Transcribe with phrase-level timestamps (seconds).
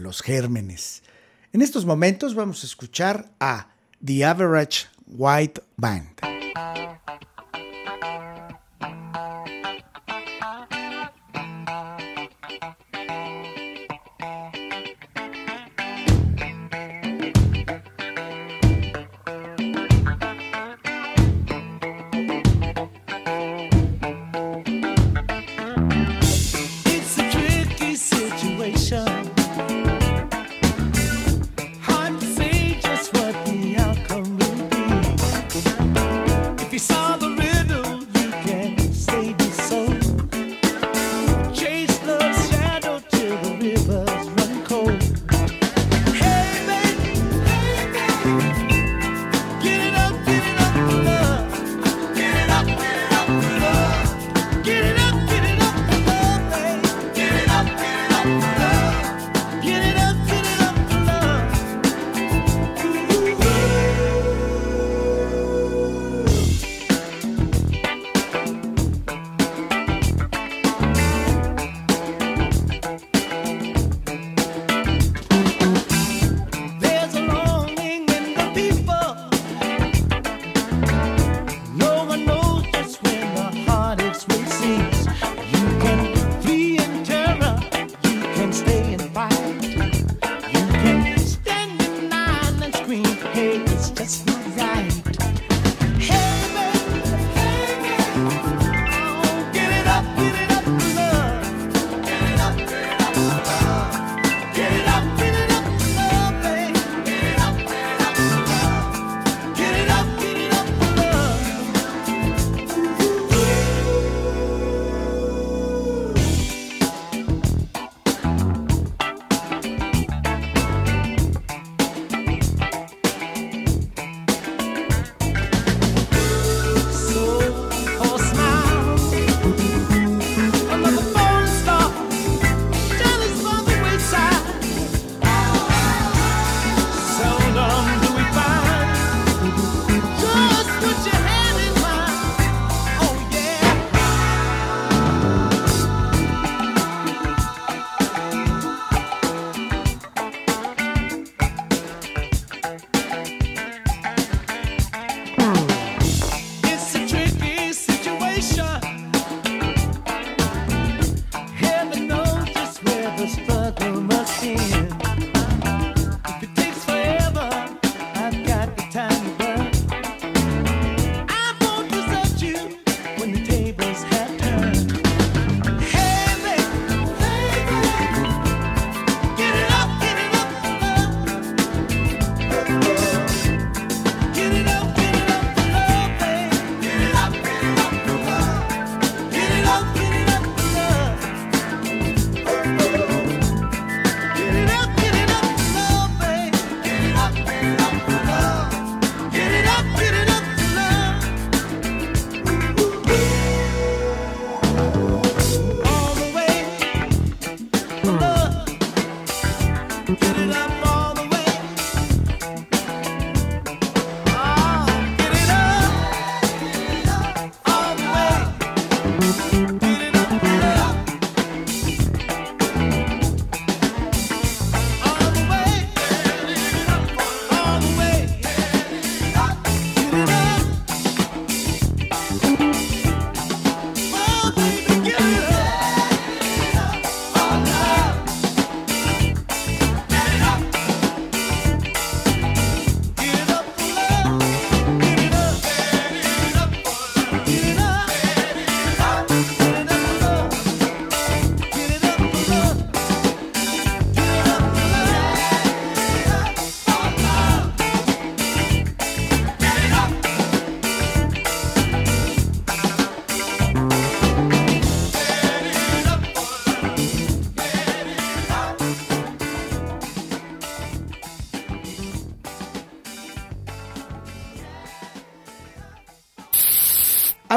[0.00, 1.02] los gérmenes.
[1.52, 3.68] En estos momentos vamos a escuchar a
[4.04, 6.29] The Average White Band.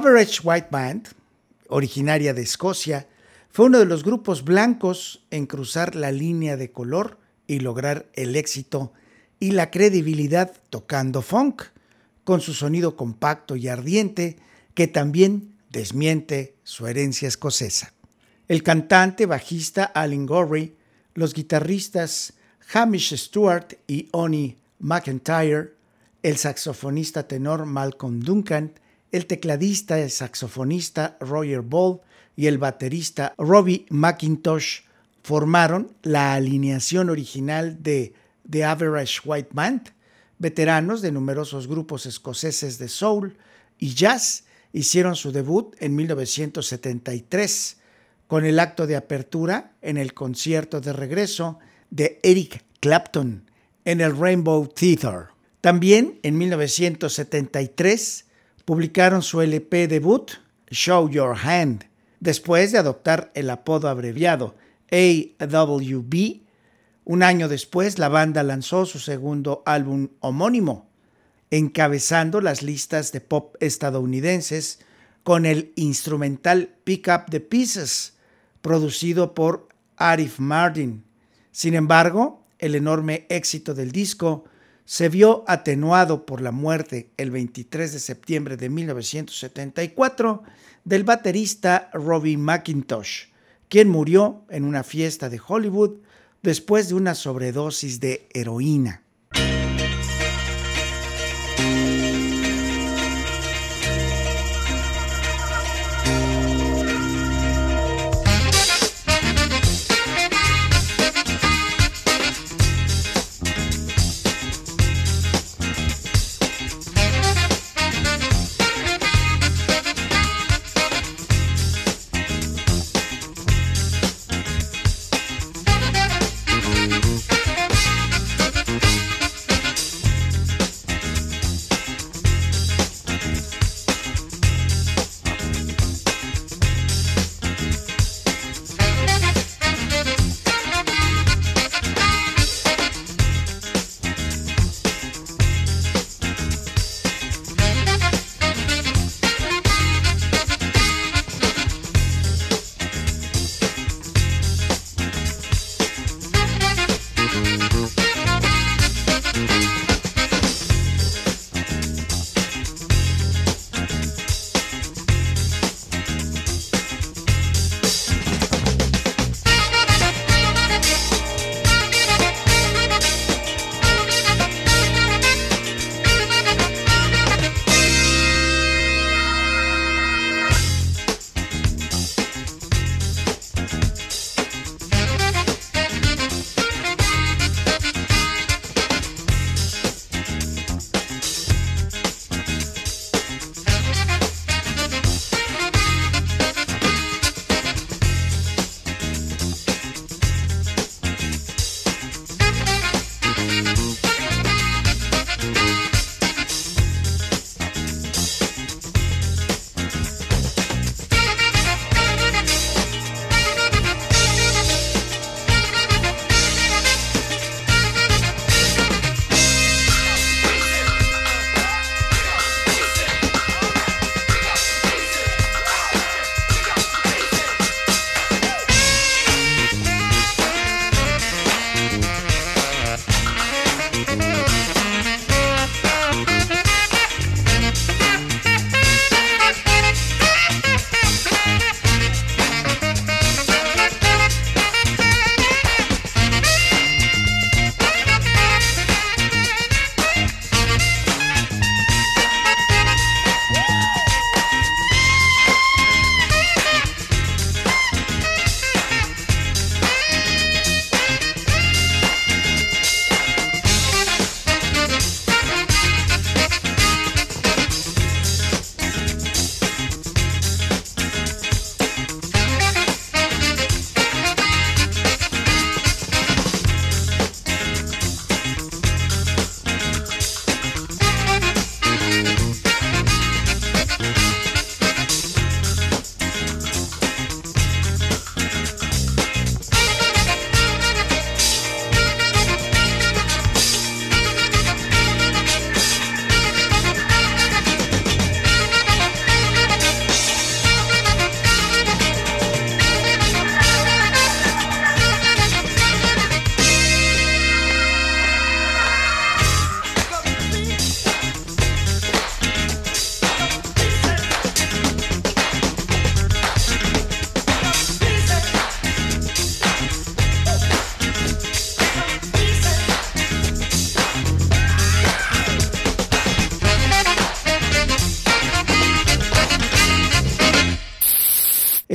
[0.04, 1.08] Average White Band,
[1.70, 3.08] originaria de Escocia,
[3.50, 8.36] fue uno de los grupos blancos en cruzar la línea de color y lograr el
[8.36, 8.92] éxito
[9.40, 11.64] y la credibilidad tocando funk,
[12.26, 14.36] con su sonido compacto y ardiente
[14.74, 17.94] que también desmiente su herencia escocesa.
[18.50, 20.76] El cantante bajista Alan Gorry,
[21.14, 22.34] los guitarristas
[22.74, 25.76] Hamish Stewart y Oni McIntyre,
[26.24, 28.74] el saxofonista tenor Malcolm Duncan,
[29.14, 32.02] el tecladista y saxofonista Roger Ball
[32.36, 34.82] y el baterista Robbie McIntosh
[35.22, 38.14] formaron la alineación original de
[38.50, 39.92] The Average White Band,
[40.40, 43.38] veteranos de numerosos grupos escoceses de soul
[43.78, 47.78] y jazz, hicieron su debut en 1973
[48.28, 51.60] con el acto de apertura en el concierto de regreso
[51.92, 53.50] de Eric Clapton
[53.86, 55.28] en el Rainbow Theatre.
[55.62, 58.26] También en 1973
[58.66, 60.32] publicaron su LP debut,
[60.70, 61.86] Show Your Hand,
[62.20, 64.56] después de adoptar el apodo abreviado
[64.92, 66.42] AWB.
[67.06, 70.90] Un año después, la banda lanzó su segundo álbum homónimo,
[71.52, 74.80] encabezando las listas de pop estadounidenses
[75.24, 78.14] con el instrumental Pick Up the Pieces,
[78.62, 79.68] producido por
[79.98, 81.04] Arif Mardin.
[81.52, 84.46] Sin embargo, el enorme éxito del disco
[84.86, 90.44] se vio atenuado por la muerte el 23 de septiembre de 1974
[90.84, 93.28] del baterista Robbie McIntosh,
[93.70, 95.98] quien murió en una fiesta de Hollywood
[96.42, 99.03] después de una sobredosis de heroína.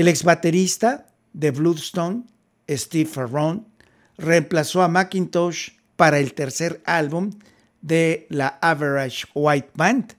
[0.09, 2.23] El ex baterista de Bloodstone,
[2.67, 3.69] Steve Ferron,
[4.17, 7.29] reemplazó a McIntosh para el tercer álbum
[7.83, 10.15] de la Average White Band.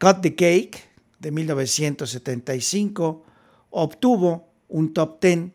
[0.00, 0.88] Cut the Cake,
[1.20, 3.24] de 1975,
[3.70, 5.52] obtuvo un top 10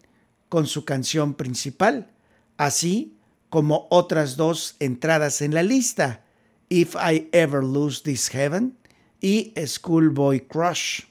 [0.47, 2.09] con su canción principal,
[2.55, 3.17] así
[3.49, 6.23] como otras dos entradas en la lista,
[6.69, 8.77] If I Ever Lose This Heaven
[9.19, 11.01] y Schoolboy Crush.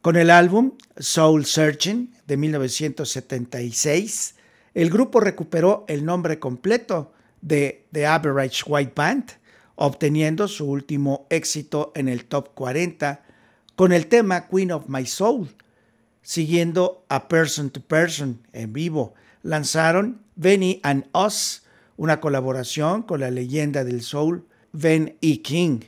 [0.00, 4.36] Con el álbum Soul Searching de 1976,
[4.74, 9.24] el grupo recuperó el nombre completo de The Average White Band,
[9.74, 13.24] obteniendo su último éxito en el top 40
[13.74, 15.48] con el tema Queen of My Soul.
[16.22, 21.64] Siguiendo a Person to Person en vivo, lanzaron Benny and Us,
[21.96, 25.42] una colaboración con la leyenda del soul Ben E.
[25.42, 25.80] King,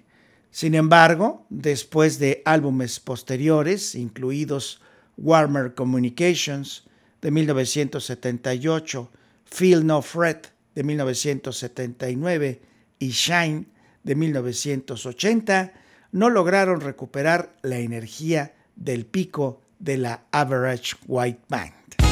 [0.51, 4.81] Sin embargo, después de álbumes posteriores, incluidos
[5.17, 6.85] Warmer Communications
[7.23, 9.11] de 1978,
[9.45, 12.63] Feel No Fret de 1979
[12.99, 13.67] y Shine
[14.03, 15.73] de 1980,
[16.13, 22.10] no lograron recuperar la energía del pico de la Average White Band.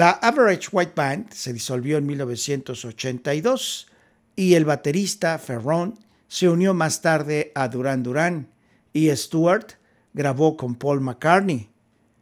[0.00, 3.86] La Average White Band se disolvió en 1982
[4.34, 8.48] y el baterista Ferron se unió más tarde a Duran Duran
[8.94, 9.74] y Stewart
[10.14, 11.68] grabó con Paul McCartney.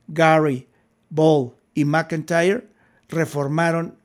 [0.08, 0.66] Gary,
[1.08, 2.66] Ball y McIntyre
[3.08, 3.96] reformaron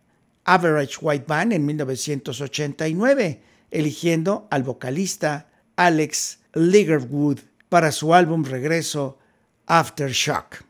[0.43, 9.17] Average White Band en 1989, eligiendo al vocalista Alex Ligerwood para su álbum regreso
[9.65, 10.63] Aftershock.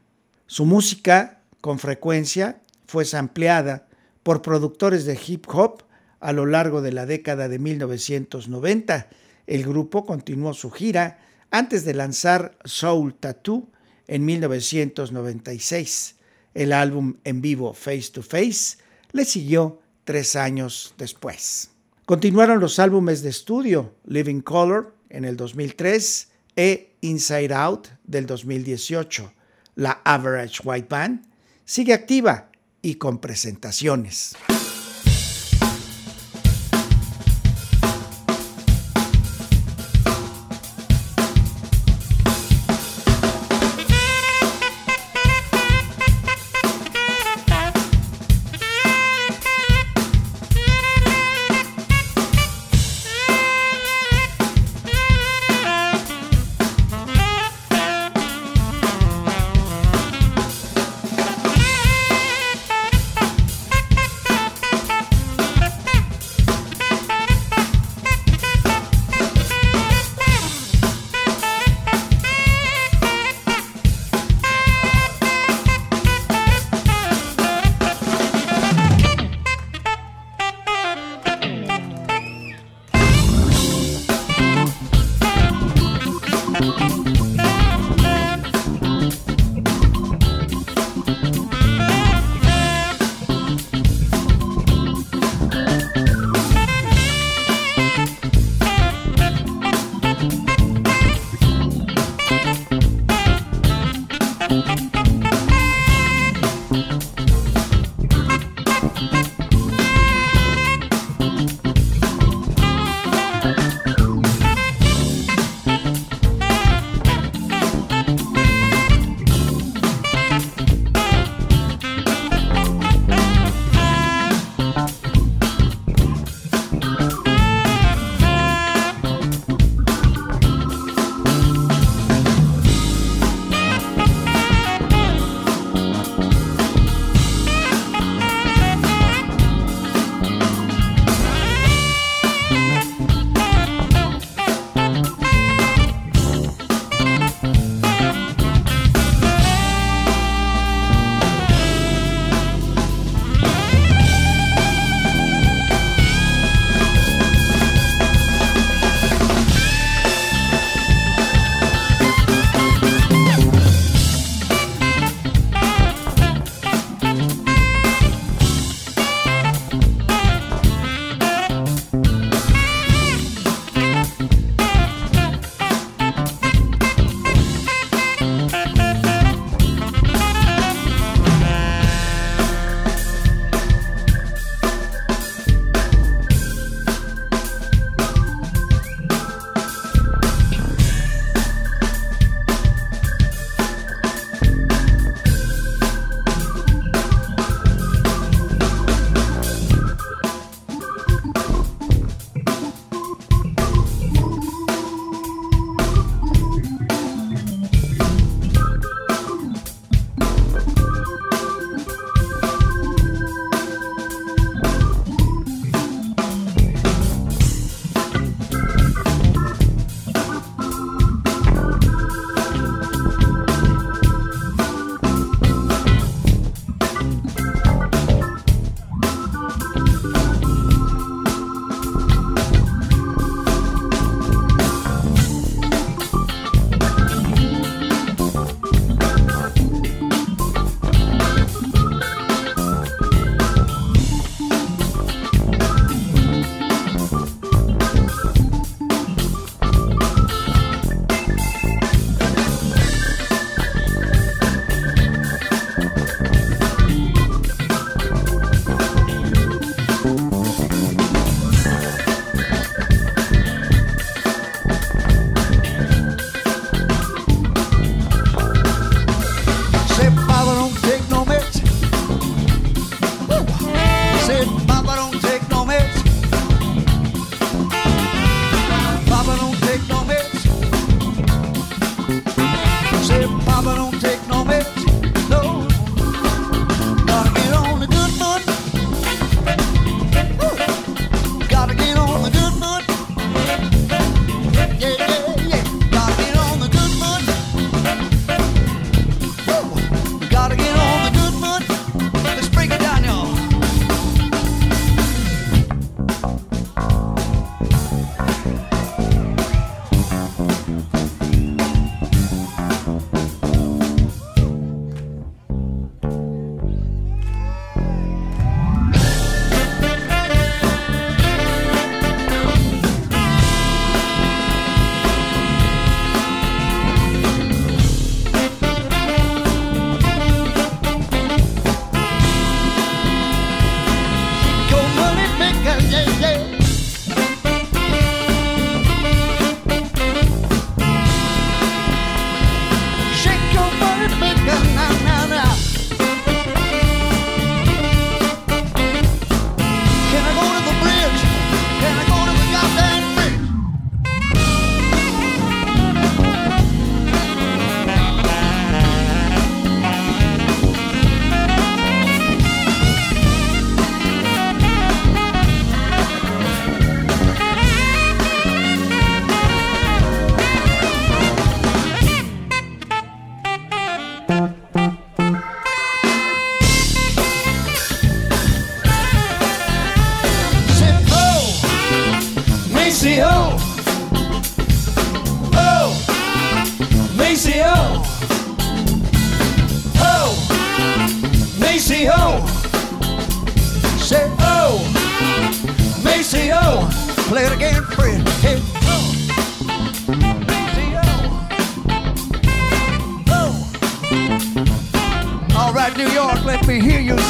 [0.48, 2.62] Su música, con frecuencia,
[2.94, 3.88] fue sampleada
[4.22, 5.82] por productores de hip hop
[6.20, 9.10] a lo largo de la década de 1990.
[9.48, 11.18] El grupo continuó su gira
[11.50, 13.68] antes de lanzar Soul Tattoo
[14.06, 16.18] en 1996.
[16.54, 18.78] El álbum en vivo Face to Face
[19.12, 21.72] le siguió tres años después.
[22.06, 29.34] Continuaron los álbumes de estudio Living Color en el 2003 e Inside Out del 2018.
[29.78, 31.26] La Average White Band
[31.66, 32.52] sigue activa
[32.84, 34.36] y con presentaciones.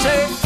[0.01, 0.42] Say.